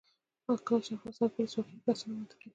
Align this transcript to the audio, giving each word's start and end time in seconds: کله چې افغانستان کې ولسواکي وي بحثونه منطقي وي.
کله 0.67 0.79
چې 0.85 0.91
افغانستان 0.95 1.27
کې 1.33 1.39
ولسواکي 1.41 1.73
وي 1.75 1.83
بحثونه 1.85 2.13
منطقي 2.19 2.45
وي. 2.47 2.49